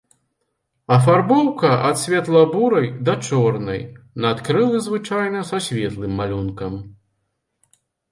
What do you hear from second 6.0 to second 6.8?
малюнкам.